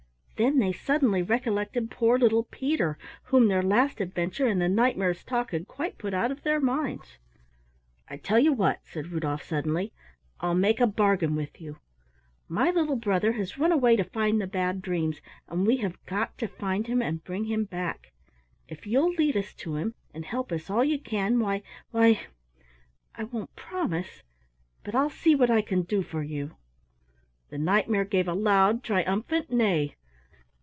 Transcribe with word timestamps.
Then 0.43 0.57
they 0.57 0.73
suddenly 0.73 1.21
recollected 1.21 1.91
poor 1.91 2.17
little 2.17 2.45
Peter, 2.45 2.97
whom 3.25 3.47
their 3.47 3.61
last 3.61 4.01
adventure 4.01 4.47
and 4.47 4.59
the 4.59 4.67
Knight 4.67 4.97
mare's 4.97 5.23
talk 5.23 5.51
had 5.51 5.67
quite 5.67 5.99
put 5.99 6.15
out 6.15 6.31
of 6.31 6.41
their 6.41 6.59
minds. 6.59 7.19
"I 8.09 8.17
tell 8.17 8.39
you 8.39 8.51
what," 8.51 8.79
said 8.83 9.11
Rudolf 9.11 9.43
suddenly, 9.43 9.93
"I'll 10.39 10.55
make 10.55 10.79
a 10.79 10.87
bargain 10.87 11.35
with 11.35 11.61
you. 11.61 11.77
My 12.47 12.71
little 12.71 12.95
brother 12.95 13.33
has 13.33 13.59
run 13.59 13.71
away 13.71 13.95
to 13.97 14.03
find 14.03 14.41
the 14.41 14.47
Bad 14.47 14.81
Dreams, 14.81 15.21
and 15.47 15.67
we 15.67 15.77
have 15.77 16.03
got 16.07 16.35
to 16.39 16.47
find 16.47 16.87
him 16.87 17.03
and 17.03 17.23
bring 17.23 17.43
him 17.45 17.65
back. 17.65 18.11
If 18.67 18.87
you'll 18.87 19.13
lead 19.13 19.37
us 19.37 19.53
to 19.53 19.75
him 19.75 19.93
and 20.11 20.25
help 20.25 20.51
us 20.51 20.71
all 20.71 20.83
you 20.83 20.97
can, 20.97 21.39
why 21.39 21.61
why 21.91 22.19
I 23.13 23.25
won't 23.25 23.55
promise 23.55 24.23
but 24.83 24.95
I'll 24.95 25.11
see 25.11 25.35
what 25.35 25.51
I 25.51 25.61
can 25.61 25.83
do 25.83 26.01
for 26.01 26.23
you." 26.23 26.55
The 27.49 27.59
Knight 27.59 27.87
mare 27.87 28.05
gave 28.05 28.27
a 28.27 28.33
loud 28.33 28.83
triumphant 28.83 29.51
neigh. 29.51 29.97